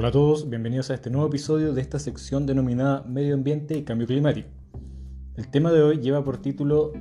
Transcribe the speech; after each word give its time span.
Hola 0.00 0.08
a 0.08 0.12
todos, 0.12 0.48
bienvenidos 0.48 0.88
a 0.88 0.94
este 0.94 1.10
nuevo 1.10 1.28
episodio 1.28 1.74
de 1.74 1.82
esta 1.82 1.98
sección 1.98 2.46
denominada 2.46 3.02
Medio 3.06 3.34
Ambiente 3.34 3.76
y 3.76 3.82
Cambio 3.82 4.06
Climático. 4.06 4.48
El 5.36 5.48
tema 5.48 5.72
de 5.72 5.82
hoy 5.82 5.98
lleva 5.98 6.24
por 6.24 6.38
título 6.38 6.94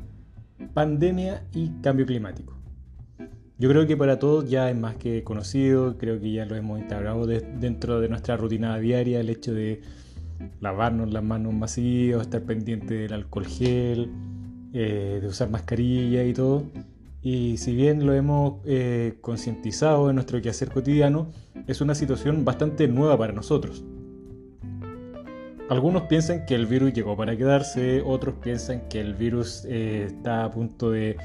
Pandemia 0.73 1.47
y 1.53 1.69
Cambio 1.81 2.05
Climático. 2.05 2.57
Yo 3.57 3.69
creo 3.69 3.87
que 3.87 3.95
para 3.95 4.19
todos 4.19 4.49
ya 4.49 4.69
es 4.69 4.77
más 4.77 4.97
que 4.97 5.23
conocido, 5.23 5.97
creo 5.97 6.19
que 6.19 6.33
ya 6.33 6.45
lo 6.45 6.57
hemos 6.57 6.77
integrado 6.77 7.25
dentro 7.25 8.01
de 8.01 8.09
nuestra 8.09 8.35
rutina 8.35 8.77
diaria, 8.77 9.21
el 9.21 9.29
hecho 9.29 9.53
de 9.53 9.79
lavarnos 10.59 11.09
las 11.13 11.23
manos 11.23 11.53
masivas, 11.53 12.23
estar 12.23 12.41
pendiente 12.41 12.95
del 12.95 13.13
alcohol 13.13 13.45
gel, 13.45 14.11
eh, 14.73 15.19
de 15.21 15.25
usar 15.25 15.49
mascarilla 15.49 16.25
y 16.25 16.33
todo. 16.33 16.65
Y 17.21 17.57
si 17.57 17.75
bien 17.75 18.05
lo 18.05 18.13
hemos 18.13 18.61
eh, 18.65 19.17
concientizado 19.21 20.09
en 20.09 20.15
nuestro 20.15 20.41
quehacer 20.41 20.69
cotidiano, 20.69 21.31
es 21.67 21.81
una 21.81 21.93
situación 21.95 22.45
bastante 22.45 22.87
nueva 22.87 23.17
para 23.17 23.33
nosotros. 23.33 23.83
Algunos 25.69 26.03
piensan 26.03 26.45
que 26.45 26.55
el 26.55 26.65
virus 26.65 26.93
llegó 26.93 27.15
para 27.15 27.37
quedarse, 27.37 28.01
otros 28.01 28.35
piensan 28.41 28.87
que 28.89 28.99
el 28.99 29.13
virus 29.13 29.65
eh, 29.65 30.05
está 30.07 30.45
a 30.45 30.51
punto 30.51 30.89
de, 30.89 31.17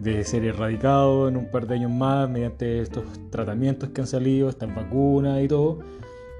de, 0.00 0.24
ser 0.24 0.44
erradicado 0.44 1.28
en 1.28 1.36
un 1.36 1.48
par 1.48 1.68
de 1.68 1.76
años 1.76 1.92
más 1.92 2.28
mediante 2.28 2.80
estos 2.80 3.04
tratamientos 3.30 3.90
que 3.90 4.00
han 4.00 4.08
salido, 4.08 4.48
estas 4.48 4.74
vacunas 4.74 5.40
y 5.44 5.46
todo. 5.46 5.78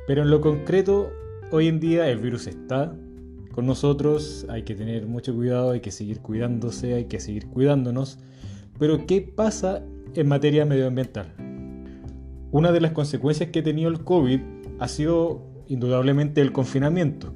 Pero 0.08 0.22
en 0.22 0.30
lo 0.30 0.40
concreto, 0.40 1.10
hoy 1.52 1.68
en 1.68 1.78
día 1.78 2.08
el 2.08 2.18
virus 2.18 2.48
está 2.48 2.92
con 3.52 3.66
nosotros, 3.66 4.46
hay 4.48 4.64
que 4.64 4.74
tener 4.74 5.06
mucho 5.06 5.32
cuidado, 5.32 5.70
hay 5.70 5.80
que 5.80 5.92
seguir 5.92 6.20
cuidándose, 6.20 6.94
hay 6.94 7.04
que 7.04 7.20
seguir 7.20 7.46
cuidándonos. 7.46 8.18
Pero 8.78 9.06
¿qué 9.06 9.20
pasa 9.20 9.82
en 10.14 10.28
materia 10.28 10.64
medioambiental? 10.64 11.32
Una 12.50 12.72
de 12.72 12.80
las 12.80 12.92
consecuencias 12.92 13.50
que 13.50 13.60
ha 13.60 13.62
tenido 13.62 13.88
el 13.88 14.04
COVID 14.04 14.40
ha 14.78 14.88
sido 14.88 15.42
indudablemente 15.68 16.40
el 16.40 16.52
confinamiento, 16.52 17.34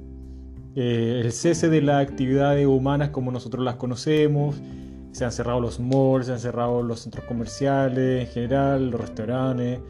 eh, 0.75 1.23
el 1.25 1.33
cese 1.33 1.69
de 1.69 1.83
las 1.83 2.07
actividades 2.07 2.67
humanas 2.67 3.11
como 3.11 3.33
nosotros 3.33 3.65
las 3.65 3.77
conocemos, 3.77 4.61
se 5.13 5.25
han 5.25 5.33
cerrado 5.33 5.61
los 5.61 5.81
malls, 5.81 6.27
se 6.27 6.33
han 6.33 6.39
cerrado 6.39 6.83
los 6.83 7.01
centros 7.01 7.25
comerciales 7.25 8.27
en 8.27 8.33
general, 8.33 8.91
los 8.91 9.01
restaurantes, 9.01 9.81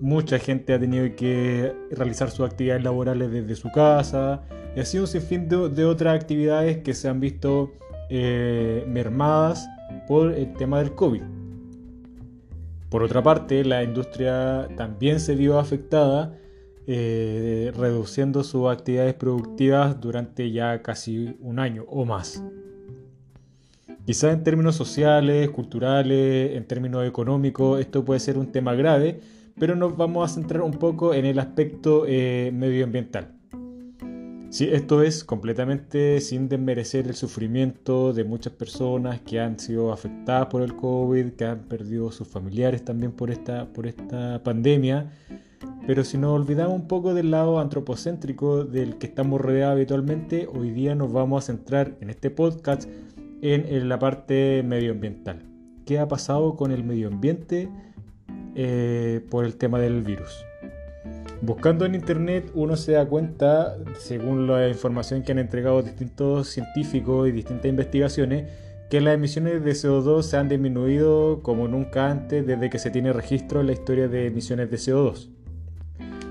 mucha 0.00 0.38
gente 0.38 0.72
ha 0.74 0.80
tenido 0.80 1.14
que 1.14 1.72
realizar 1.90 2.30
sus 2.30 2.46
actividades 2.46 2.82
laborales 2.82 3.30
desde 3.30 3.54
su 3.54 3.70
casa, 3.70 4.42
y 4.74 4.80
ha 4.80 4.84
sido 4.84 5.04
un 5.04 5.08
sinfín 5.08 5.48
de, 5.48 5.84
otras 5.84 6.14
actividades 6.14 6.78
que 6.78 6.94
se 6.94 7.08
han 7.08 7.20
visto 7.20 7.72
eh, 8.08 8.84
mermadas 8.88 9.68
por 10.06 10.32
el 10.32 10.52
tema 10.54 10.78
del 10.78 10.94
COVID. 10.94 11.22
Por 12.90 13.02
otra 13.02 13.22
parte, 13.22 13.64
la 13.64 13.82
industria 13.82 14.68
también 14.76 15.18
se 15.18 15.34
vio 15.34 15.58
afectada, 15.58 16.38
eh, 16.86 17.72
reduciendo 17.74 18.44
sus 18.44 18.68
actividades 18.70 19.14
productivas 19.14 19.98
durante 20.00 20.50
ya 20.50 20.82
casi 20.82 21.36
un 21.40 21.58
año 21.58 21.84
o 21.88 22.04
más. 22.04 22.44
Quizás 24.04 24.34
en 24.34 24.42
términos 24.42 24.74
sociales, 24.74 25.48
culturales, 25.50 26.56
en 26.56 26.66
términos 26.66 27.06
económicos, 27.06 27.80
esto 27.80 28.04
puede 28.04 28.20
ser 28.20 28.36
un 28.36 28.52
tema 28.52 28.74
grave, 28.74 29.20
pero 29.58 29.76
nos 29.76 29.96
vamos 29.96 30.30
a 30.30 30.34
centrar 30.34 30.62
un 30.62 30.72
poco 30.72 31.14
en 31.14 31.24
el 31.24 31.38
aspecto 31.38 32.04
eh, 32.06 32.50
medioambiental. 32.52 33.41
Sí, 34.52 34.68
esto 34.70 35.02
es 35.02 35.24
completamente 35.24 36.20
sin 36.20 36.46
desmerecer 36.46 37.06
el 37.06 37.14
sufrimiento 37.14 38.12
de 38.12 38.22
muchas 38.22 38.52
personas 38.52 39.18
que 39.22 39.40
han 39.40 39.58
sido 39.58 39.94
afectadas 39.94 40.48
por 40.48 40.60
el 40.60 40.76
COVID, 40.76 41.32
que 41.32 41.46
han 41.46 41.60
perdido 41.60 42.12
sus 42.12 42.28
familiares 42.28 42.84
también 42.84 43.12
por 43.12 43.30
esta, 43.30 43.72
por 43.72 43.86
esta 43.86 44.42
pandemia. 44.42 45.10
Pero 45.86 46.04
si 46.04 46.18
nos 46.18 46.38
olvidamos 46.38 46.74
un 46.74 46.86
poco 46.86 47.14
del 47.14 47.30
lado 47.30 47.60
antropocéntrico 47.60 48.64
del 48.64 48.98
que 48.98 49.06
estamos 49.06 49.40
rodeados 49.40 49.72
habitualmente, 49.72 50.46
hoy 50.46 50.70
día 50.70 50.94
nos 50.94 51.10
vamos 51.10 51.42
a 51.42 51.46
centrar 51.46 51.96
en 52.02 52.10
este 52.10 52.28
podcast 52.28 52.86
en, 53.40 53.88
la 53.88 53.98
parte 53.98 54.62
medioambiental. 54.62 55.46
¿Qué 55.86 55.98
ha 55.98 56.08
pasado 56.08 56.56
con 56.56 56.72
el 56.72 56.84
medio 56.84 57.08
ambiente 57.08 57.70
eh, 58.54 59.24
por 59.30 59.46
el 59.46 59.56
tema 59.56 59.78
del 59.78 60.02
virus? 60.02 60.44
Buscando 61.42 61.84
en 61.84 61.96
internet 61.96 62.52
uno 62.54 62.76
se 62.76 62.92
da 62.92 63.04
cuenta, 63.04 63.76
según 63.98 64.46
la 64.46 64.68
información 64.68 65.24
que 65.24 65.32
han 65.32 65.40
entregado 65.40 65.82
distintos 65.82 66.46
científicos 66.46 67.28
y 67.28 67.32
distintas 67.32 67.66
investigaciones, 67.66 68.48
que 68.88 69.00
las 69.00 69.14
emisiones 69.14 69.64
de 69.64 69.72
CO2 69.72 70.22
se 70.22 70.36
han 70.36 70.48
disminuido 70.48 71.42
como 71.42 71.66
nunca 71.66 72.08
antes 72.08 72.46
desde 72.46 72.70
que 72.70 72.78
se 72.78 72.90
tiene 72.90 73.12
registro 73.12 73.60
en 73.60 73.66
la 73.66 73.72
historia 73.72 74.06
de 74.06 74.28
emisiones 74.28 74.70
de 74.70 74.76
CO2. 74.76 75.30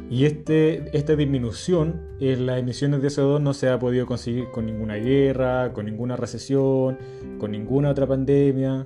Y 0.09 0.23
este, 0.23 0.97
esta 0.97 1.17
disminución 1.17 2.01
en 2.22 2.45
las 2.45 2.59
emisiones 2.59 3.01
de 3.01 3.09
CO2 3.09 3.41
no 3.41 3.53
se 3.53 3.67
ha 3.67 3.78
podido 3.79 4.05
conseguir 4.05 4.45
con 4.51 4.66
ninguna 4.66 4.95
guerra, 4.95 5.73
con 5.73 5.88
ninguna 5.88 6.16
recesión, 6.16 6.97
con 7.38 7.51
ninguna 7.51 7.89
otra 7.89 8.07
pandemia. 8.07 8.85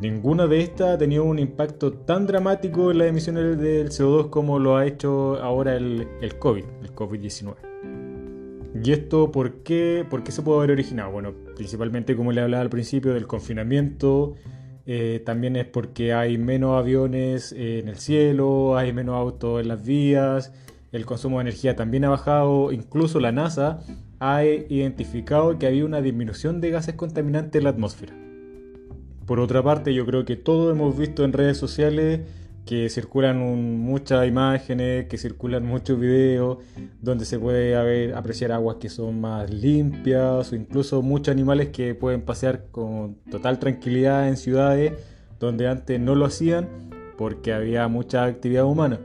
Ninguna 0.00 0.46
de 0.46 0.60
estas 0.60 0.94
ha 0.94 0.98
tenido 0.98 1.24
un 1.24 1.38
impacto 1.38 1.90
tan 1.90 2.26
dramático 2.26 2.90
en 2.90 2.98
las 2.98 3.08
emisiones 3.08 3.58
del 3.58 3.88
CO2 3.88 4.28
como 4.28 4.58
lo 4.58 4.76
ha 4.76 4.86
hecho 4.86 5.42
ahora 5.42 5.74
el, 5.74 6.06
COVID, 6.38 6.64
el 6.82 6.94
COVID-19. 6.94 7.54
¿Y 8.84 8.92
esto 8.92 9.32
por 9.32 9.62
qué, 9.62 10.04
por 10.08 10.22
qué 10.22 10.32
se 10.32 10.42
puede 10.42 10.58
haber 10.58 10.72
originado? 10.72 11.12
Bueno, 11.12 11.32
principalmente 11.54 12.14
como 12.14 12.30
le 12.32 12.42
hablaba 12.42 12.60
al 12.60 12.68
principio 12.68 13.14
del 13.14 13.26
confinamiento, 13.26 14.34
eh, 14.84 15.22
también 15.24 15.56
es 15.56 15.64
porque 15.64 16.12
hay 16.12 16.36
menos 16.36 16.78
aviones 16.78 17.52
en 17.52 17.88
el 17.88 17.96
cielo, 17.96 18.76
hay 18.76 18.92
menos 18.92 19.14
autos 19.16 19.62
en 19.62 19.68
las 19.68 19.82
vías, 19.82 20.52
el 20.92 21.06
consumo 21.06 21.38
de 21.38 21.42
energía 21.42 21.74
también 21.74 22.04
ha 22.04 22.10
bajado, 22.10 22.70
incluso 22.70 23.18
la 23.18 23.32
NASA 23.32 23.80
ha 24.20 24.44
identificado 24.44 25.58
que 25.58 25.66
había 25.66 25.86
una 25.86 26.02
disminución 26.02 26.60
de 26.60 26.70
gases 26.70 26.96
contaminantes 26.96 27.58
en 27.58 27.64
la 27.64 27.70
atmósfera. 27.70 28.25
Por 29.26 29.40
otra 29.40 29.62
parte, 29.62 29.92
yo 29.92 30.06
creo 30.06 30.24
que 30.24 30.36
todos 30.36 30.72
hemos 30.72 30.96
visto 30.96 31.24
en 31.24 31.32
redes 31.32 31.58
sociales 31.58 32.20
que 32.64 32.88
circulan 32.88 33.38
muchas 33.80 34.26
imágenes, 34.26 35.06
que 35.06 35.18
circulan 35.18 35.64
muchos 35.66 35.98
videos, 35.98 36.58
donde 37.00 37.24
se 37.24 37.38
puede 37.38 37.76
apreciar 38.14 38.52
aguas 38.52 38.76
que 38.76 38.88
son 38.88 39.20
más 39.20 39.50
limpias, 39.50 40.52
o 40.52 40.56
incluso 40.56 41.02
muchos 41.02 41.32
animales 41.32 41.68
que 41.68 41.94
pueden 41.94 42.22
pasear 42.22 42.66
con 42.70 43.16
total 43.30 43.58
tranquilidad 43.58 44.28
en 44.28 44.36
ciudades 44.36 44.92
donde 45.38 45.68
antes 45.68 46.00
no 46.00 46.14
lo 46.14 46.24
hacían 46.24 46.68
porque 47.18 47.52
había 47.52 47.88
mucha 47.88 48.24
actividad 48.24 48.64
humana. 48.64 49.00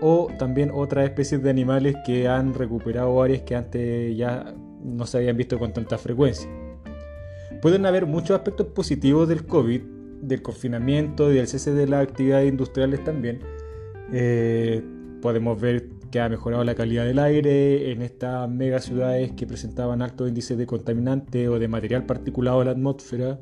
O 0.00 0.28
también 0.38 0.70
otras 0.72 1.04
especies 1.04 1.42
de 1.42 1.50
animales 1.50 1.96
que 2.06 2.28
han 2.28 2.54
recuperado 2.54 3.20
áreas 3.20 3.42
que 3.42 3.56
antes 3.56 4.16
ya 4.16 4.54
no 4.82 5.06
se 5.06 5.18
habían 5.18 5.36
visto 5.36 5.58
con 5.58 5.72
tanta 5.72 5.98
frecuencia. 5.98 6.48
Pueden 7.60 7.86
haber 7.86 8.06
muchos 8.06 8.30
aspectos 8.30 8.68
positivos 8.68 9.28
del 9.28 9.44
COVID, 9.44 9.80
del 10.22 10.42
confinamiento 10.42 11.28
del 11.28 11.48
cese 11.48 11.72
de 11.72 11.88
las 11.88 12.02
actividades 12.02 12.48
industriales 12.48 13.02
también. 13.02 13.40
Eh, 14.12 14.82
podemos 15.20 15.60
ver 15.60 15.88
que 16.10 16.20
ha 16.20 16.28
mejorado 16.28 16.62
la 16.64 16.74
calidad 16.74 17.04
del 17.04 17.18
aire 17.18 17.90
en 17.90 18.02
estas 18.02 18.48
mega 18.48 18.80
ciudades 18.80 19.32
que 19.32 19.46
presentaban 19.46 20.02
altos 20.02 20.28
índices 20.28 20.56
de 20.56 20.66
contaminante 20.66 21.48
o 21.48 21.58
de 21.58 21.68
material 21.68 22.06
particulado 22.06 22.60
en 22.60 22.66
la 22.66 22.72
atmósfera. 22.72 23.40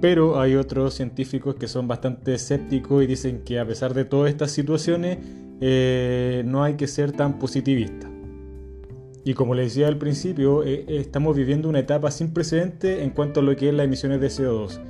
Pero 0.00 0.38
hay 0.40 0.54
otros 0.54 0.94
científicos 0.94 1.54
que 1.54 1.66
son 1.66 1.88
bastante 1.88 2.34
escépticos 2.34 3.02
y 3.04 3.06
dicen 3.06 3.42
que 3.44 3.58
a 3.58 3.66
pesar 3.66 3.94
de 3.94 4.04
todas 4.04 4.30
estas 4.30 4.50
situaciones 4.50 5.18
eh, 5.60 6.42
no 6.46 6.62
hay 6.62 6.74
que 6.74 6.86
ser 6.86 7.12
tan 7.12 7.38
positivista. 7.38 8.09
Y 9.24 9.34
como 9.34 9.54
les 9.54 9.66
decía 9.66 9.88
al 9.88 9.98
principio, 9.98 10.64
eh, 10.64 10.84
eh, 10.88 10.96
estamos 10.96 11.36
viviendo 11.36 11.68
una 11.68 11.80
etapa 11.80 12.10
sin 12.10 12.32
precedente 12.32 13.02
en 13.02 13.10
cuanto 13.10 13.40
a 13.40 13.42
lo 13.42 13.54
que 13.54 13.68
es 13.68 13.74
las 13.74 13.84
emisiones 13.84 14.20
de 14.20 14.28
CO2. 14.28 14.80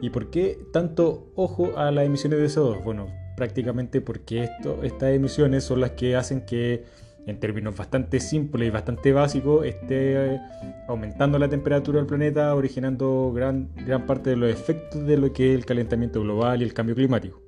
¿Y 0.00 0.10
por 0.10 0.30
qué 0.30 0.58
tanto 0.72 1.30
ojo 1.34 1.78
a 1.78 1.90
las 1.90 2.04
emisiones 2.04 2.40
de 2.40 2.46
CO2? 2.46 2.82
Bueno, 2.82 3.06
prácticamente 3.36 4.00
porque 4.00 4.48
estas 4.82 5.12
emisiones 5.12 5.64
son 5.64 5.80
las 5.80 5.92
que 5.92 6.16
hacen 6.16 6.44
que, 6.44 6.84
en 7.26 7.38
términos 7.38 7.76
bastante 7.76 8.18
simples 8.18 8.68
y 8.68 8.70
bastante 8.70 9.12
básicos, 9.12 9.64
esté 9.64 10.34
eh, 10.34 10.40
aumentando 10.88 11.38
la 11.38 11.48
temperatura 11.48 11.98
del 11.98 12.06
planeta, 12.06 12.54
originando 12.54 13.32
gran, 13.32 13.70
gran 13.86 14.04
parte 14.04 14.30
de 14.30 14.36
los 14.36 14.50
efectos 14.50 15.06
de 15.06 15.16
lo 15.16 15.32
que 15.32 15.52
es 15.52 15.58
el 15.58 15.64
calentamiento 15.64 16.20
global 16.20 16.60
y 16.60 16.64
el 16.64 16.74
cambio 16.74 16.96
climático. 16.96 17.40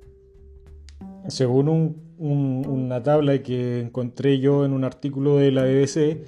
Según 1.27 2.08
una 2.19 3.01
tabla 3.01 3.41
que 3.41 3.79
encontré 3.79 4.39
yo 4.39 4.65
en 4.65 4.73
un 4.73 4.83
artículo 4.83 5.37
de 5.37 5.51
la 5.51 5.63
BBC, 5.63 6.21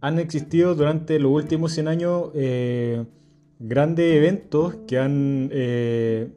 han 0.00 0.18
existido 0.18 0.74
durante 0.74 1.18
los 1.18 1.32
últimos 1.32 1.72
100 1.72 1.88
años 1.88 2.30
eh, 2.34 3.04
grandes 3.58 4.14
eventos 4.14 4.76
que 4.86 4.98
han 4.98 5.50
eh, 5.52 6.30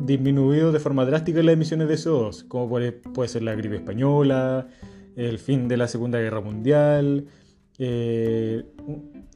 disminuido 0.00 0.72
de 0.72 0.80
forma 0.80 1.04
drástica 1.04 1.42
las 1.42 1.54
emisiones 1.54 1.88
de 1.88 1.94
CO2, 1.94 2.46
como 2.48 2.68
puede, 2.68 2.92
puede, 2.92 3.28
ser 3.28 3.42
la 3.42 3.54
gripe 3.54 3.76
española, 3.76 4.68
el 5.16 5.38
fin 5.38 5.68
de 5.68 5.76
la 5.76 5.88
Segunda 5.88 6.18
Guerra 6.18 6.40
Mundial, 6.40 7.26
eh, 7.78 8.64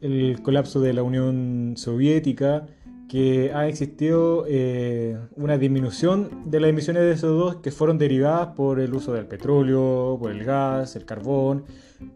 el 0.00 0.42
colapso 0.42 0.80
de 0.80 0.92
la 0.92 1.02
Unión 1.02 1.74
Soviética, 1.76 2.66
que 3.10 3.50
ha 3.52 3.66
existido 3.66 4.44
eh, 4.48 5.18
una 5.34 5.58
disminución 5.58 6.44
de 6.48 6.60
las 6.60 6.70
emisiones 6.70 7.02
de 7.02 7.26
CO2 7.26 7.60
que 7.60 7.72
fueron 7.72 7.98
derivadas 7.98 8.54
por 8.54 8.78
el 8.78 8.94
uso 8.94 9.12
del 9.12 9.26
petróleo, 9.26 10.16
por 10.20 10.30
el 10.30 10.44
gas, 10.44 10.94
el 10.94 11.06
carbón, 11.06 11.64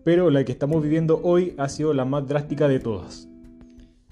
pero 0.05 0.31
la 0.31 0.45
que 0.45 0.53
estamos 0.53 0.81
viviendo 0.81 1.21
hoy 1.25 1.53
ha 1.59 1.69
sido 1.69 1.93
la 1.95 2.05
más 2.05 2.29
drástica 2.29 2.69
de 2.69 2.79
todas, 2.79 3.29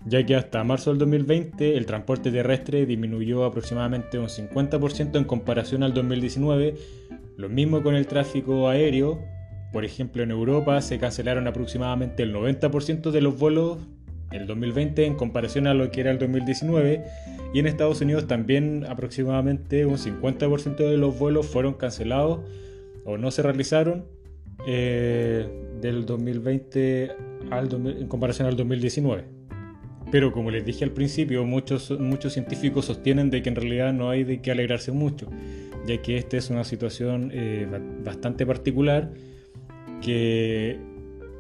ya 0.07 0.27
que 0.27 0.35
hasta 0.35 0.65
marzo 0.65 0.91
del 0.91 0.99
2020 0.99 1.77
el 1.77 1.87
transporte 1.87 2.33
terrestre 2.33 2.85
disminuyó 2.85 3.45
aproximadamente 3.45 4.19
un 4.19 4.27
50% 4.27 5.19
en 5.19 5.25
comparación 5.25 5.85
al 5.85 5.95
2019, 5.95 6.75
lo 7.37 7.49
mismo 7.49 7.85
con 7.85 7.95
el 7.95 8.09
tráfico 8.09 8.69
aéreo, 8.69 9.21
por 9.73 9.85
ejemplo 9.85 10.25
en 10.25 10.33
Europa 10.33 10.83
se 10.83 10.99
cancelaron 10.99 11.47
aproximadamente 11.47 12.25
el 12.25 12.35
90% 12.35 13.13
de 13.13 13.21
los 13.21 13.39
vuelos 13.39 13.79
el 14.33 14.47
2020 14.47 15.07
en 15.07 15.15
comparación 15.15 15.67
a 15.67 15.75
lo 15.75 15.91
que 15.91 16.01
era 16.01 16.11
el 16.11 16.19
2019 16.19 17.05
y 17.55 17.59
en 17.59 17.67
Estados 17.67 18.01
Unidos 18.01 18.27
también 18.27 18.87
aproximadamente 18.89 19.87
un 19.87 19.97
50% 19.97 20.77
de 20.77 20.97
los 20.97 21.19
vuelos 21.19 21.47
fueron 21.47 21.75
cancelados 21.75 22.41
o 23.05 23.19
no 23.19 23.31
se 23.31 23.43
realizaron 23.43 24.05
eh, 24.67 25.49
del 25.81 26.07
2020 26.07 27.11
al, 27.51 27.69
en 27.73 28.07
comparación 28.07 28.49
al 28.49 28.57
2019. 28.57 29.25
Pero 30.11 30.33
como 30.33 30.51
les 30.51 30.65
dije 30.65 30.85
al 30.85 30.91
principio, 30.91 31.45
muchos, 31.45 31.91
muchos 31.99 32.35
científicos 32.35 32.85
sostienen 32.85 33.31
de 33.31 33.43
que 33.43 33.49
en 33.49 33.57
realidad 33.57 33.93
no 33.93 34.11
hay 34.11 34.25
de 34.25 34.41
qué 34.41 34.51
alegrarse 34.51 34.93
mucho, 34.93 35.29
ya 35.87 36.01
que 36.03 36.17
esta 36.17 36.37
es 36.37 36.51
una 36.51 36.65
situación 36.65 37.31
eh, 37.33 37.67
bastante 38.05 38.45
particular 38.45 39.11
que 40.03 40.79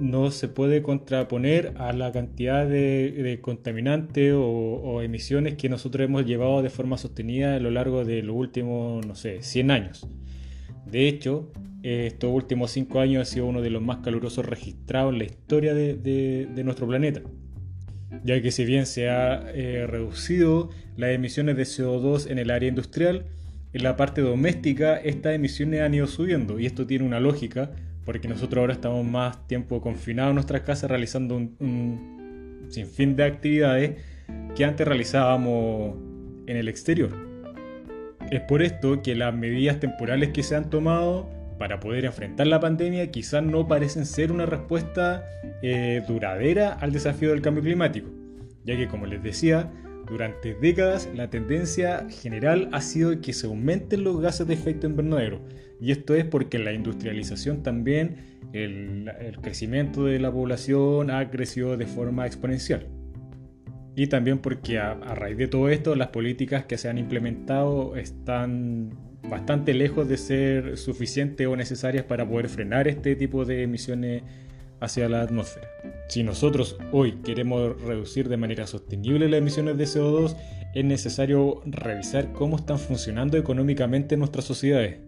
no 0.03 0.33
se 0.33 0.49
puede 0.49 0.83
contraponer 0.83 1.75
a 1.77 1.93
la 1.93 2.11
cantidad 2.11 2.67
de, 2.67 3.39
contaminantes 3.41 4.35
o, 4.37 5.01
emisiones 5.01 5.55
que 5.55 5.69
nosotros 5.69 6.05
hemos 6.05 6.27
llevado 6.27 6.61
de 6.61 6.71
forma 6.71 6.99
sostenida 6.99 7.55
a 7.55 7.61
lo 7.61 7.71
largo 7.71 8.05
de 8.05 8.23
los 8.23 8.35
últimos, 8.35 9.07
no 9.07 9.15
sé, 9.15 9.43
100 9.43 9.71
años. 9.71 10.09
De 10.87 11.09
hecho, 11.09 11.53
estos 11.83 12.31
últimos 12.33 12.73
5 12.73 13.01
años 13.01 13.21
han 13.21 13.33
sido 13.33 13.47
uno 13.47 13.63
de 13.63 13.71
los 13.71 13.81
más 13.81 13.99
calurosos 13.99 14.45
registrados 14.45 15.13
en 15.13 15.19
la 15.19 15.25
historia 15.25 15.73
de, 15.73 16.63
nuestro 16.65 16.89
planeta, 16.89 17.23
ya 18.25 18.43
que 18.43 18.51
si 18.51 18.65
bien 18.65 18.87
se 18.87 19.09
ha 19.09 19.53
eh, 19.55 19.87
reducido 19.87 20.71
las 20.97 21.11
emisiones 21.11 21.57
de 21.57 21.63
CO2 21.63 22.29
en 22.29 22.39
el 22.39 22.51
área 22.51 22.69
industrial, 22.69 23.27
en 23.73 23.83
la 23.85 23.97
parte 23.97 24.21
doméstica 24.21 24.97
estas 24.97 25.35
emisiones 25.35 25.81
han 25.81 25.95
ido 25.95 26.09
subiendo 26.09 26.59
y 26.59 26.67
esto 26.67 26.87
tiene 26.87 27.07
una 27.07 27.21
lógica 27.21 27.71
porque 28.05 28.29
nosotros 28.29 28.61
ahora 28.61 28.73
estamos 28.73 29.05
más 29.05 29.47
tiempo 29.47 29.81
confinados 29.81 30.31
en 30.31 30.35
nuestras 30.37 30.63
casas 30.63 30.91
realizando 30.91 31.37
un, 31.37 32.67
sinfín 32.69 33.17
de 33.17 33.25
actividades 33.25 34.03
que 34.57 34.65
antes 34.65 34.87
realizábamos 34.87 35.97
en 36.47 36.57
el 36.57 36.69
exterior. 36.69 37.11
Es 38.31 38.41
por 38.43 38.63
esto 38.63 39.03
que 39.03 39.15
las 39.15 39.35
medidas 39.35 39.79
temporales 39.79 40.31
que 40.31 40.43
se 40.43 40.57
han 40.57 40.71
tomado 40.71 41.29
para 41.59 41.81
poder 41.81 42.07
enfrentar 42.07 42.47
la 42.47 42.61
pandemia 42.61 43.11
quizás 43.11 43.43
no 43.43 43.69
parecen 43.69 44.07
ser 44.07 44.33
una 44.33 44.47
respuesta 44.47 45.25
eh, 45.63 46.03
duradera 46.09 46.73
al 46.73 46.93
desafío 46.93 47.31
del 47.31 47.43
cambio 47.43 47.63
climático, 47.63 48.09
ya 48.65 48.77
que 48.77 48.89
como 48.89 49.07
les 49.07 49.23
decía, 49.23 49.71
durante 50.07 50.55
décadas 50.55 51.09
la 51.15 51.31
tendencia 51.31 52.07
general 52.09 52.69
ha 52.73 52.81
sido 52.81 53.21
que 53.21 53.33
se 53.33 53.47
aumenten 53.47 54.05
los 54.05 54.21
gases 54.21 54.47
de 54.47 54.55
efecto 54.55 54.87
invernadero, 54.87 55.41
y 55.83 55.91
esto 55.91 56.15
es 56.15 56.25
porque 56.25 56.61
la 56.61 56.73
industrialización 56.73 57.65
también, 57.65 58.39
el, 58.53 59.11
crecimiento 59.43 60.05
de 60.05 60.21
la 60.21 60.31
población 60.31 61.11
ha 61.11 61.29
crecido 61.29 61.77
de 61.77 61.87
forma 61.87 62.25
exponencial. 62.25 62.87
Y 63.97 64.07
también 64.07 64.39
porque 64.39 64.79
a, 64.79 64.95
raíz 64.95 65.37
de 65.37 65.49
todo 65.49 65.69
esto 65.69 65.97
las 65.97 66.09
políticas 66.09 66.67
que 66.67 66.79
se 66.79 66.89
han 66.89 66.99
implementado 66.99 67.97
están 67.97 68.91
bastante 69.29 69.75
lejos 69.75 70.09
de 70.09 70.19
ser 70.19 70.77
suficientes 70.77 71.49
o 71.49 71.57
necesarias 71.57 72.05
para 72.05 72.29
poder 72.29 72.49
frenar 72.49 72.87
este 72.87 73.17
tipo 73.17 73.45
de 73.45 73.65
emisiones 73.65 74.23
hacia 74.83 75.09
la 75.09 75.23
atmósfera. 75.23 75.69
Si 76.09 76.23
nosotros 76.23 76.77
hoy 76.91 77.13
queremos 77.25 77.81
reducir 77.83 78.29
de 78.29 78.37
manera 78.37 78.67
sostenible 78.67 79.29
las 79.29 79.39
emisiones 79.39 79.79
de 79.79 79.85
CO2, 79.85 80.37
es 80.75 80.85
necesario 80.85 81.63
revisar 81.65 82.33
cómo 82.33 82.57
están 82.57 82.79
funcionando 82.79 83.39
económicamente 83.39 84.17
nuestras 84.17 84.45
sociedades 84.45 84.99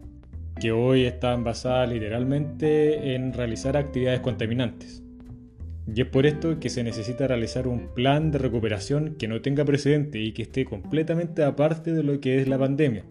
que 0.61 0.71
hoy 0.71 1.05
están 1.05 1.43
basadas 1.43 1.91
literalmente 1.91 3.15
en 3.15 3.33
realizar 3.33 3.77
actividades 3.77 4.21
contaminantes. 4.21 5.03
Y 5.93 6.01
es 6.01 6.07
por 6.07 6.25
esto 6.25 6.59
que 6.61 6.71
se 6.71 6.85
necesita 6.85 7.27
realizar 7.27 7.67
un 7.67 7.93
plan 7.93 8.31
de 8.31 8.39
recuperación 8.39 9.17
que 9.19 9.29
no 9.29 9.43
tenga 9.43 9.65
precedente 9.65 10.21
y 10.21 10.33
que 10.33 10.43
esté 10.43 10.65
completamente 10.65 11.43
aparte 11.43 11.93
de 11.93 12.03
lo 12.03 12.21
que 12.21 12.41
es 12.41 12.49
la 12.49 12.59
pandemia, 12.59 13.05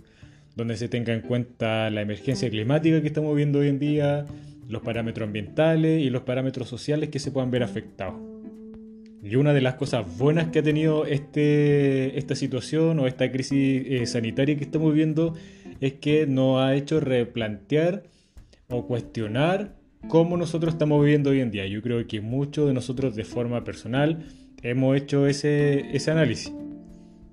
donde 0.56 0.77
se 0.77 0.88
tenga 0.88 1.13
en 1.13 1.21
cuenta 1.21 1.89
la 1.89 2.01
emergencia 2.01 2.50
climática 2.50 3.01
que 3.01 3.07
estamos 3.07 3.36
viendo 3.36 3.59
hoy 3.59 3.68
en 3.68 3.80
día, 3.80 4.25
los 4.68 4.81
parámetros 4.81 5.27
ambientales 5.27 6.01
y 6.01 6.10
los 6.10 6.24
parámetros 6.24 6.68
sociales 6.68 7.10
que 7.10 7.19
se 7.19 7.31
puedan 7.31 7.51
ver 7.51 7.63
afectados. 7.63 8.15
Y 9.24 9.38
una 9.38 9.54
de 9.54 9.62
las 9.62 9.75
cosas 9.75 10.18
buenas 10.18 10.50
que 10.50 10.60
ha 10.60 10.63
tenido 10.63 11.06
este, 11.06 12.18
esta 12.19 12.36
situación 12.36 13.00
o 13.00 13.07
esta 13.07 13.31
crisis 13.31 13.86
eh, 13.88 14.06
sanitaria 14.06 14.57
que 14.57 14.65
estamos 14.65 14.94
viendo 14.94 15.33
es 15.80 15.94
que 15.94 16.27
nos 16.27 16.62
ha 16.62 16.75
hecho 16.75 17.00
replantear 17.00 18.04
o 18.68 18.86
cuestionar 18.86 19.75
cómo 20.10 20.36
nosotros 20.36 20.74
estamos 20.74 21.01
viviendo 21.01 21.30
hoy 21.30 21.39
en 21.39 21.51
día. 21.51 21.66
Yo 21.68 21.81
creo 21.81 22.06
que 22.06 22.19
muchos 22.19 22.68
de 22.68 22.74
nosotros 22.74 23.16
de 23.16 23.24
forma 23.24 23.63
personal 23.63 24.25
hemos 24.62 24.98
hecho 24.98 25.25
ese, 25.25 25.95
ese 25.95 26.12
análisis. 26.12 26.51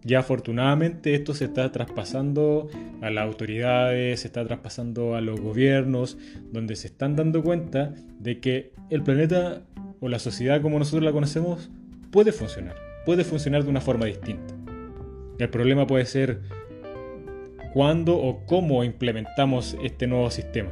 Y 0.04 0.14
afortunadamente 0.14 1.14
esto 1.14 1.34
se 1.34 1.44
está 1.46 1.70
traspasando 1.72 2.68
a 3.02 3.10
las 3.10 3.24
autoridades, 3.24 4.20
se 4.20 4.28
está 4.28 4.44
traspasando 4.46 5.14
a 5.14 5.20
los 5.20 5.40
gobiernos, 5.40 6.16
donde 6.52 6.74
se 6.76 6.86
están 6.86 7.16
dando 7.16 7.42
cuenta 7.42 7.94
de 8.18 8.40
que 8.40 8.72
el 8.88 9.02
planeta 9.02 9.62
o 10.00 10.08
la 10.08 10.18
sociedad 10.18 10.62
como 10.62 10.78
nosotros 10.78 11.04
la 11.04 11.12
conocemos 11.12 11.70
puede 12.10 12.32
funcionar, 12.32 12.76
puede 13.04 13.24
funcionar 13.24 13.62
de 13.64 13.70
una 13.70 13.80
forma 13.82 14.06
distinta. 14.06 14.54
El 15.38 15.50
problema 15.50 15.86
puede 15.86 16.06
ser 16.06 16.40
cuándo 17.72 18.16
o 18.16 18.44
cómo 18.46 18.84
implementamos 18.84 19.76
este 19.82 20.06
nuevo 20.06 20.30
sistema. 20.30 20.70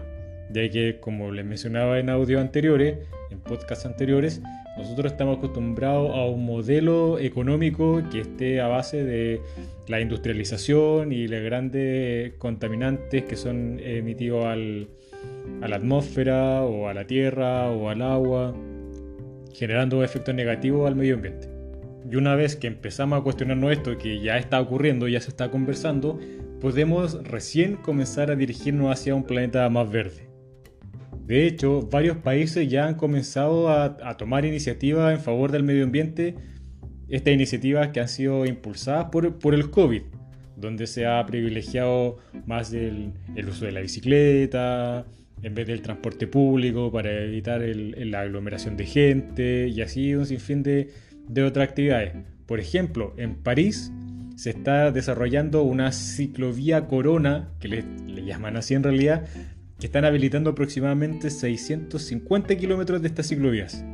Ya 0.50 0.68
que, 0.70 0.98
como 1.00 1.30
les 1.30 1.44
mencionaba 1.44 1.98
en 1.98 2.08
audio 2.08 2.40
anteriores, 2.40 2.98
en 3.30 3.40
podcasts 3.40 3.84
anteriores, 3.84 4.40
nosotros 4.78 5.12
estamos 5.12 5.38
acostumbrados 5.38 6.10
a 6.14 6.24
un 6.24 6.46
modelo 6.46 7.18
económico 7.18 8.00
que 8.10 8.20
esté 8.20 8.60
a 8.60 8.68
base 8.68 9.04
de 9.04 9.40
la 9.88 10.00
industrialización 10.00 11.12
y 11.12 11.26
los 11.26 11.42
grandes 11.42 12.34
contaminantes 12.34 13.24
que 13.24 13.36
son 13.36 13.80
emitidos 13.80 14.46
al, 14.46 14.88
a 15.60 15.68
la 15.68 15.76
atmósfera 15.76 16.62
o 16.62 16.88
a 16.88 16.94
la 16.94 17.06
tierra 17.06 17.70
o 17.70 17.88
al 17.88 18.02
agua, 18.02 18.54
generando 19.52 20.04
efectos 20.04 20.34
negativos 20.34 20.86
al 20.86 20.94
medio 20.94 21.16
ambiente. 21.16 21.48
Y 22.10 22.14
una 22.14 22.36
vez 22.36 22.54
que 22.54 22.68
empezamos 22.68 23.20
a 23.20 23.22
cuestionarnos 23.22 23.72
esto, 23.72 23.98
que 23.98 24.20
ya 24.20 24.38
está 24.38 24.60
ocurriendo, 24.60 25.08
ya 25.08 25.20
se 25.20 25.30
está 25.30 25.50
conversando, 25.50 26.18
podemos 26.60 27.22
recién 27.24 27.76
comenzar 27.76 28.30
a 28.30 28.36
dirigirnos 28.36 28.92
hacia 28.92 29.14
un 29.14 29.24
planeta 29.24 29.68
más 29.68 29.90
verde. 29.90 30.27
De 31.28 31.46
hecho, 31.46 31.82
varios 31.82 32.16
países 32.16 32.68
ya 32.68 32.86
han 32.86 32.94
comenzado 32.94 33.68
a, 33.68 34.16
tomar 34.16 34.46
iniciativas 34.46 35.12
en 35.12 35.20
favor 35.20 35.52
del 35.52 35.62
medio 35.62 35.84
ambiente, 35.84 36.36
estas 37.10 37.34
iniciativas 37.34 37.88
que 37.88 38.00
han 38.00 38.08
sido 38.08 38.46
impulsadas 38.46 39.10
por, 39.10 39.54
el 39.54 39.70
COVID, 39.70 40.00
donde 40.56 40.86
se 40.86 41.04
ha 41.04 41.24
privilegiado 41.26 42.16
más 42.46 42.72
el, 42.72 43.12
uso 43.46 43.66
de 43.66 43.72
la 43.72 43.80
bicicleta, 43.80 45.04
en 45.42 45.54
vez 45.54 45.66
del 45.66 45.82
transporte 45.82 46.26
público 46.26 46.90
para 46.90 47.10
evitar 47.24 47.60
la 47.60 48.20
aglomeración 48.22 48.78
de 48.78 48.86
gente 48.86 49.68
y 49.68 49.82
así 49.82 50.14
un 50.14 50.24
sinfín 50.24 50.62
de, 50.62 50.88
de 51.28 51.42
otras 51.42 51.68
actividades. 51.68 52.14
Por 52.46 52.58
ejemplo, 52.58 53.12
en 53.18 53.34
París 53.34 53.92
se 54.38 54.50
está 54.50 54.92
desarrollando 54.92 55.62
una 55.62 55.90
ciclovía 55.90 56.86
corona, 56.86 57.50
que 57.60 57.68
le, 57.68 57.84
llaman 58.24 58.56
así 58.56 58.72
en 58.72 58.84
realidad, 58.84 59.26
que 59.78 59.86
están 59.86 60.04
habilitando 60.04 60.50
aproximadamente 60.50 61.30
650 61.30 62.56
kilómetros 62.56 63.00
de 63.00 63.08
estas 63.08 63.28
ciclovías. 63.28 63.84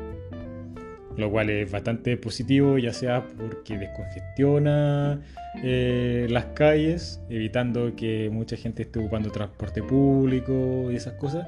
Lo 1.17 1.31
cual 1.31 1.51
es 1.51 1.71
bastante 1.71 2.17
positivo, 2.17 2.77
ya 2.79 2.93
sea 2.93 3.25
porque 3.25 3.79
descongestiona 3.79 5.21
eh, 5.63 6.27
las 6.29 6.47
calles, 6.47 7.21
evitando 7.29 7.95
que 7.95 8.31
mucha 8.33 8.57
gente 8.57 8.83
esté 8.83 8.99
ocupando 8.99 9.31
transporte 9.31 9.83
público 9.83 10.91
y 10.91 10.97
esas 10.97 11.15
cosas. 11.15 11.47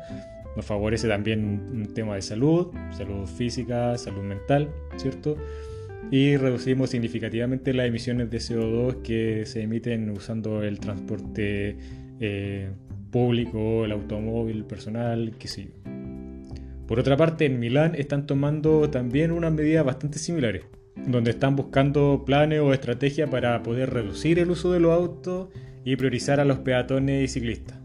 Nos 0.55 0.65
favorece 0.65 1.09
también 1.09 1.69
un 1.73 1.93
tema 1.93 2.15
de 2.15 2.23
salud, 2.23 2.69
salud 2.97 3.27
física, 3.27 3.99
salud 3.99 4.23
mental, 4.23 4.71
¿cierto? 4.97 5.37
y 6.11 6.37
reducimos 6.37 6.91
significativamente 6.91 7.73
las 7.75 7.87
emisiones 7.87 8.31
de 8.31 8.39
CO2 8.39 9.03
que 9.03 9.45
se 9.47 9.63
emiten 9.63 10.11
usando 10.11 10.63
el 10.63 10.79
transporte 10.79 11.77
eh, 12.21 12.71
público, 13.11 13.85
el 13.85 13.93
automóvil 13.93 14.65
personal, 14.65 15.35
qué 15.39 15.49
sé. 15.49 15.69
Por 16.87 17.01
otra 17.01 17.17
parte, 17.17 17.47
en 17.47 17.59
Milán 17.59 17.95
están 17.97 18.27
tomando 18.27 18.89
también 18.91 19.33
unas 19.33 19.53
medidas 19.53 19.85
bastante 19.85 20.19
similares. 20.19 20.65
donde 21.07 21.31
están 21.31 21.55
buscando 21.55 22.25
planes 22.25 22.61
o 22.61 22.73
estrategias 22.73 23.29
para 23.29 23.63
poder 23.63 23.91
reducir 23.91 24.39
el 24.39 24.51
uso 24.51 24.73
de 24.73 24.81
los 24.81 24.93
autos 24.93 25.49
y 25.85 25.95
priorizar 25.95 26.41
a 26.41 26.45
los 26.45 26.59
peatones 26.59 27.23
y 27.23 27.29
ciclistas. 27.29 27.79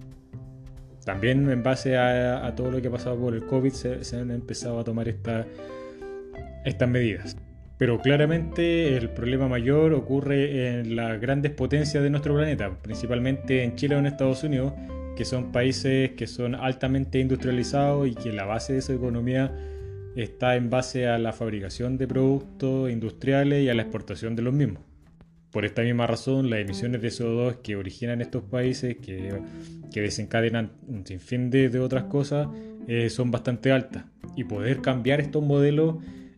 También 1.06 1.50
en 1.50 1.62
base 1.62 1.98
a, 1.98 2.54
todo 2.56 2.72
lo 2.72 2.82
que 2.82 2.88
ha 2.88 2.92
pasado 2.92 3.20
por 3.20 3.34
el 3.34 3.46
COVID 3.46 3.72
se, 3.72 4.16
han 4.16 4.32
empezado 4.32 4.80
a 4.80 4.84
tomar 4.84 5.08
estas 5.08 6.90
medidas. 6.90 7.36
Pero 7.78 8.00
claramente 8.00 8.96
el 8.96 9.10
problema 9.10 9.48
mayor 9.48 9.94
ocurre 9.94 10.80
en 10.80 10.96
las 10.96 11.20
grandes 11.20 11.52
potencias 11.52 12.04
de 12.04 12.12
nuestro 12.12 12.36
planeta, 12.36 12.78
principalmente 12.82 13.64
en 13.64 13.76
Chile 13.76 13.96
o 13.96 14.00
en 14.00 14.06
Estados 14.06 14.44
Unidos, 14.44 14.74
que 15.22 15.26
son 15.26 15.52
países 15.52 16.14
que 16.14 16.26
son 16.26 16.56
altamente 16.56 17.20
industrializados 17.20 18.08
y 18.08 18.16
que 18.16 18.34
la 18.34 18.44
base 18.44 18.74
de 18.74 18.82
su 18.82 18.92
economía 18.92 19.56
está 20.16 20.56
en 20.56 20.72
base 20.72 21.06
a 21.06 21.20
la 21.20 21.32
fabricación 21.32 21.96
de 21.96 22.08
productos 22.08 22.90
industriales 22.90 23.64
y 23.64 23.70
a 23.70 23.76
la 23.76 23.84
exportación 23.84 24.36
de 24.36 24.42
los 24.42 24.52
mismos. 24.52 24.82
Por 25.52 25.64
esta 25.64 25.84
misma 25.84 26.08
razón, 26.08 26.50
las 26.50 26.62
emisiones 26.62 27.04
de 27.04 27.10
CO2 27.10 27.58
que 27.62 27.76
originan 27.76 28.20
estos 28.20 28.42
países, 28.42 28.98
que, 28.98 29.32
desencadenan 29.94 30.72
un 30.88 31.06
sinfín 31.06 31.52
de, 31.52 31.80
otras 31.80 32.06
cosas, 32.06 32.48
eh, 32.88 33.12
son 33.12 33.30
bastante 33.30 33.72
altas. 33.72 34.06
Y 34.36 34.46
poder 34.46 34.82
cambiar 34.82 35.22
estos 35.22 35.44
modelos 35.44 35.98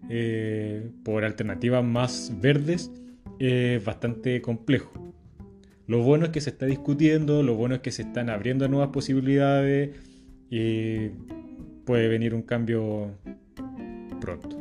eh, 0.10 0.90
por 1.06 1.24
alternativas 1.24 1.86
más 1.86 2.34
verdes 2.42 2.92
es 3.40 3.82
bastante 3.86 4.42
complejo. 4.42 5.14
Lo 5.88 6.02
bueno 6.02 6.26
es 6.26 6.32
que 6.32 6.42
se 6.42 6.50
está 6.50 6.66
discutiendo, 6.66 7.44
lo 7.44 7.56
bueno 7.56 7.76
es 7.76 7.82
que 7.82 7.92
se 7.92 8.04
están 8.04 8.30
abriendo 8.30 8.68
nuevas 8.68 8.90
posibilidades 8.90 9.92
y 10.50 11.10
puede 11.86 12.08
venir 12.08 12.34
un 12.34 12.42
cambio 12.44 13.12
pronto. 14.22 14.58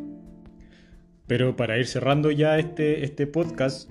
Pero 1.27 1.57
para 1.57 1.79
ir 1.79 1.87
cerrando 1.87 2.31
ya 2.31 2.59
este, 2.59 3.05
este 3.05 3.27
podcast, 3.27 3.91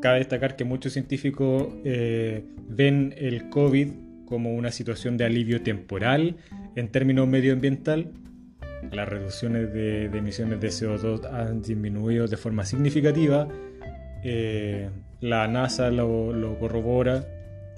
cabe 0.00 0.18
destacar 0.18 0.56
que 0.56 0.64
muchos 0.64 0.92
científicos 0.92 1.68
eh, 1.84 2.44
ven 2.68 3.14
el 3.16 3.48
COVID 3.48 3.88
como 4.26 4.54
una 4.54 4.72
situación 4.72 5.16
de 5.16 5.24
alivio 5.24 5.62
temporal 5.62 6.36
en 6.74 6.88
términos 6.88 7.28
medioambiental 7.28 8.10
las 8.92 9.08
reducciones 9.08 9.72
de, 9.72 10.06
emisiones 10.06 10.60
de 10.60 10.68
CO2 10.68 11.30
han 11.32 11.62
disminuido 11.62 12.26
de 12.26 12.36
forma 12.36 12.64
significativa. 12.64 13.48
Eh, 14.22 14.88
la 15.20 15.46
NASA 15.48 15.90
lo, 15.90 16.56
corrobora 16.58 17.24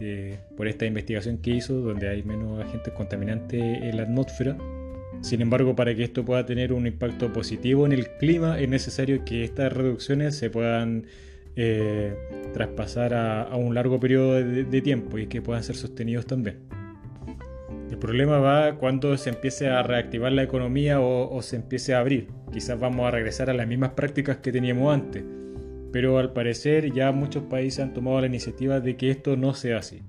eh, 0.00 0.38
por 0.56 0.68
esta 0.68 0.86
investigación 0.86 1.38
que 1.38 1.50
hizo, 1.50 1.74
donde 1.74 2.08
hay 2.08 2.22
menos 2.22 2.62
agentes 2.62 2.92
contaminantes 2.94 3.62
en 3.62 3.96
la 3.96 4.04
atmósfera. 4.04 4.56
Sin 5.22 5.40
embargo, 5.40 5.74
para 5.74 5.94
que 5.94 6.04
esto 6.04 6.24
pueda 6.24 6.44
tener 6.44 6.72
un 6.72 6.86
impacto 6.86 7.32
positivo 7.32 7.86
en 7.86 7.92
el 7.92 8.08
clima, 8.18 8.60
es 8.60 8.68
necesario 8.68 9.24
que 9.24 9.44
estas 9.44 9.72
reducciones 9.72 10.36
se 10.36 10.50
puedan 10.50 11.06
eh, 11.56 12.14
traspasar 12.52 13.14
a, 13.14 13.56
un 13.56 13.74
largo 13.74 13.98
periodo 13.98 14.34
de, 14.34 14.64
de 14.64 14.82
tiempo 14.82 15.18
y 15.18 15.26
que 15.26 15.40
puedan 15.40 15.62
ser 15.62 15.76
sostenidos 15.76 16.26
también. 16.26 16.66
El 17.90 17.98
problema 17.98 18.38
va 18.38 18.74
cuando 18.74 19.16
se 19.16 19.30
empiece 19.30 19.68
a 19.68 19.82
reactivar 19.82 20.32
la 20.32 20.42
economía 20.42 21.00
o, 21.00 21.40
se 21.42 21.56
empiece 21.56 21.94
a 21.94 22.00
abrir. 22.00 22.28
Quizás 22.52 22.78
vamos 22.78 23.06
a 23.06 23.10
regresar 23.12 23.48
a 23.48 23.54
las 23.54 23.66
mismas 23.66 23.90
prácticas 23.90 24.38
que 24.38 24.50
teníamos 24.50 24.92
antes, 24.92 25.24
pero 25.96 26.18
al 26.18 26.34
parecer 26.34 26.92
ya 26.92 27.10
muchos 27.10 27.44
países 27.44 27.80
han 27.80 27.94
tomado 27.94 28.20
la 28.20 28.26
iniciativa 28.26 28.80
de 28.80 28.98
que 28.98 29.10
esto 29.10 29.34
no 29.38 29.54
sea 29.54 29.78
así. 29.78 30.02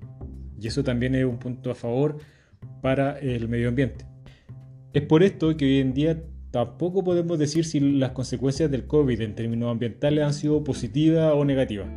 Y 0.60 0.66
eso 0.66 0.84
también 0.84 1.14
es 1.14 1.24
un 1.24 1.38
punto 1.38 1.70
a 1.70 1.74
favor 1.74 2.18
para 2.82 3.18
el 3.20 3.48
medio 3.48 3.70
ambiente. 3.70 4.04
Es 4.92 5.00
por 5.00 5.22
esto 5.22 5.56
que 5.56 5.64
hoy 5.64 5.78
en 5.78 5.94
día 5.94 6.22
tampoco 6.50 7.02
podemos 7.02 7.38
decir 7.38 7.64
si 7.64 7.80
las 7.80 8.10
consecuencias 8.10 8.70
del 8.70 8.86
COVID 8.86 9.18
en 9.22 9.34
términos 9.34 9.70
ambientales 9.70 10.24
han 10.24 10.34
sido 10.34 10.62
positivas 10.62 11.32
o 11.34 11.42
negativas. 11.46 11.88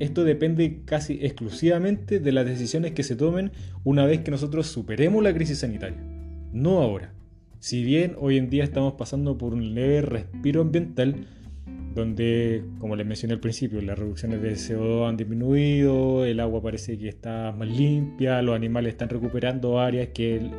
Esto 0.00 0.24
depende 0.24 0.82
casi 0.84 1.20
exclusivamente 1.24 2.18
de 2.18 2.32
las 2.32 2.44
decisiones 2.44 2.90
que 2.90 3.04
se 3.04 3.14
tomen 3.14 3.52
una 3.84 4.04
vez 4.04 4.22
que 4.22 4.32
nosotros 4.32 4.66
superemos 4.66 5.22
la 5.22 5.32
crisis 5.32 5.58
sanitaria, 5.58 6.02
no 6.52 6.80
ahora. 6.80 7.14
Si 7.60 7.84
bien 7.84 8.16
hoy 8.18 8.36
en 8.36 8.50
día 8.50 8.64
estamos 8.64 8.94
pasando 8.94 9.38
por 9.38 9.54
un 9.54 9.76
leve 9.76 10.02
respiro 10.02 10.60
ambiental, 10.60 11.28
donde, 11.98 12.64
como 12.78 12.96
les 12.96 13.06
mencioné 13.06 13.34
al 13.34 13.40
principio, 13.40 13.80
las 13.82 13.98
reducciones 13.98 14.40
de 14.40 14.52
CO2 14.52 15.08
han 15.08 15.16
disminuido, 15.16 16.24
el 16.24 16.40
agua 16.40 16.62
parece 16.62 16.98
que 16.98 17.08
está 17.08 17.52
más 17.56 17.68
limpia, 17.68 18.40
los 18.42 18.54
animales 18.54 18.92
están 18.92 19.08
recuperando 19.08 19.80
áreas 19.80 20.08
que, 20.14 20.50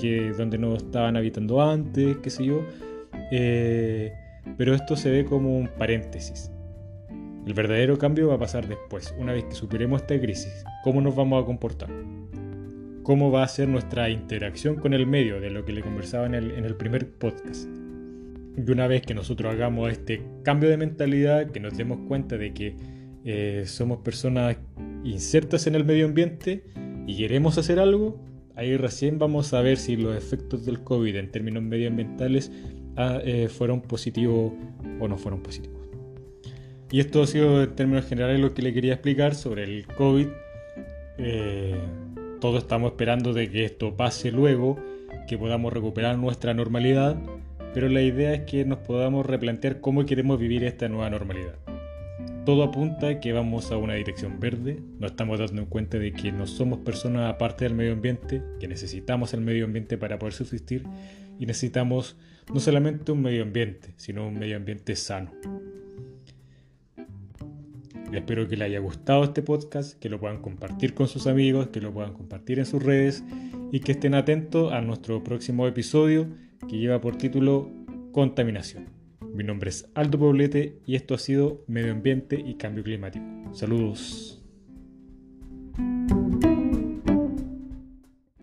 que 0.00 0.32
donde 0.32 0.58
no 0.58 0.74
estaban 0.74 1.16
habitando 1.16 1.62
antes, 1.62 2.16
qué 2.18 2.30
sé 2.30 2.44
yo. 2.46 2.62
Eh, 3.30 4.12
pero 4.56 4.74
esto 4.74 4.96
se 4.96 5.10
ve 5.10 5.24
como 5.24 5.56
un 5.56 5.68
paréntesis. 5.68 6.50
El 7.46 7.54
verdadero 7.54 7.98
cambio 7.98 8.28
va 8.28 8.34
a 8.34 8.38
pasar 8.38 8.68
después, 8.68 9.14
una 9.18 9.32
vez 9.32 9.44
que 9.44 9.52
superemos 9.52 10.02
esta 10.02 10.20
crisis. 10.20 10.64
¿Cómo 10.84 11.00
nos 11.00 11.16
vamos 11.16 11.42
a 11.42 11.46
comportar? 11.46 11.88
¿Cómo 13.02 13.30
va 13.30 13.42
a 13.42 13.48
ser 13.48 13.68
nuestra 13.68 14.10
interacción 14.10 14.76
con 14.76 14.92
el 14.92 15.06
medio, 15.06 15.40
de 15.40 15.48
lo 15.48 15.64
que 15.64 15.72
le 15.72 15.80
conversaba 15.80 16.26
en 16.26 16.34
el, 16.34 16.76
primer 16.76 17.10
podcast? 17.10 17.66
Y 18.66 18.70
una 18.70 18.88
vez 18.88 19.02
que 19.02 19.14
nosotros 19.14 19.52
hagamos 19.52 19.92
este 19.92 20.22
cambio 20.42 20.68
de 20.68 20.76
mentalidad, 20.76 21.50
que 21.50 21.60
nos 21.60 21.76
demos 21.76 22.00
cuenta 22.08 22.36
de 22.36 22.52
que 22.52 22.74
eh, 23.24 23.64
somos 23.66 23.98
personas 23.98 24.56
insertas 25.04 25.66
en 25.66 25.74
el 25.74 25.84
medio 25.84 26.06
ambiente 26.06 26.64
y 27.06 27.16
queremos 27.16 27.56
hacer 27.56 27.78
algo, 27.78 28.20
ahí 28.56 28.76
recién 28.76 29.18
vamos 29.18 29.54
a 29.54 29.60
ver 29.60 29.76
si 29.76 29.96
los 29.96 30.16
efectos 30.16 30.66
del 30.66 30.82
COVID 30.82 31.14
en 31.16 31.30
términos 31.30 31.62
medioambientales 31.62 32.50
ah, 32.96 33.20
eh, 33.24 33.48
fueron 33.48 33.80
positivos 33.80 34.52
o 34.98 35.06
no 35.06 35.16
fueron 35.18 35.40
positivos. 35.40 35.78
Y 36.90 37.00
esto 37.00 37.22
ha 37.22 37.26
sido 37.26 37.62
en 37.62 37.76
términos 37.76 38.06
generales 38.06 38.40
lo 38.40 38.54
que 38.54 38.62
le 38.62 38.72
quería 38.72 38.94
explicar 38.94 39.34
sobre 39.34 39.64
el 39.64 39.86
COVID. 39.86 40.26
Eh, 41.18 41.76
todos 42.40 42.62
estamos 42.62 42.92
esperando 42.92 43.32
de 43.32 43.50
que 43.50 43.64
esto 43.64 43.96
pase 43.96 44.32
luego, 44.32 44.78
que 45.28 45.36
podamos 45.36 45.72
recuperar 45.72 46.18
nuestra 46.18 46.54
normalidad, 46.54 47.16
pero 47.74 47.88
la 47.88 48.02
idea 48.02 48.34
es 48.34 48.40
que 48.42 48.64
nos 48.64 48.78
podamos 48.78 49.26
replantear 49.26 49.80
cómo 49.80 50.04
queremos 50.06 50.38
vivir 50.38 50.64
esta 50.64 50.88
nueva 50.88 51.10
normalidad. 51.10 51.54
Todo 52.44 52.62
apunta 52.62 53.08
a 53.08 53.20
que 53.20 53.32
vamos 53.32 53.70
a 53.70 53.76
una 53.76 53.94
dirección 53.94 54.40
verde, 54.40 54.80
nos 54.98 55.10
estamos 55.10 55.38
dando 55.38 55.66
cuenta 55.66 55.98
de 55.98 56.12
que 56.12 56.32
no 56.32 56.46
somos 56.46 56.78
personas 56.78 57.30
aparte 57.30 57.66
del 57.66 57.74
medio 57.74 57.92
ambiente, 57.92 58.42
que 58.58 58.68
necesitamos 58.68 59.34
el 59.34 59.42
medio 59.42 59.66
ambiente 59.66 59.98
para 59.98 60.18
poder 60.18 60.32
subsistir 60.32 60.84
y 61.38 61.44
necesitamos 61.44 62.16
no 62.52 62.58
solamente 62.58 63.12
un 63.12 63.20
medio 63.20 63.42
ambiente, 63.42 63.92
sino 63.96 64.26
un 64.26 64.38
medio 64.38 64.56
ambiente 64.56 64.96
sano. 64.96 65.30
Espero 68.12 68.48
que 68.48 68.56
les 68.56 68.64
haya 68.66 68.78
gustado 68.78 69.24
este 69.24 69.42
podcast, 69.42 69.98
que 69.98 70.08
lo 70.08 70.18
puedan 70.18 70.40
compartir 70.40 70.94
con 70.94 71.08
sus 71.08 71.26
amigos, 71.26 71.68
que 71.68 71.82
lo 71.82 71.92
puedan 71.92 72.14
compartir 72.14 72.58
en 72.58 72.64
sus 72.64 72.82
redes 72.82 73.22
y 73.70 73.80
que 73.80 73.92
estén 73.92 74.14
atentos 74.14 74.72
a 74.72 74.80
nuestro 74.80 75.22
próximo 75.22 75.66
episodio 75.66 76.28
que 76.66 76.78
lleva 76.78 77.00
por 77.00 77.16
título 77.16 77.70
Contaminación. 78.12 78.86
Mi 79.34 79.44
nombre 79.44 79.70
es 79.70 79.90
Aldo 79.94 80.18
Poblete 80.18 80.80
y 80.86 80.96
esto 80.96 81.14
ha 81.14 81.18
sido 81.18 81.62
Medio 81.66 81.92
Ambiente 81.92 82.42
y 82.44 82.54
Cambio 82.54 82.82
Climático. 82.82 83.24
Saludos. 83.52 84.37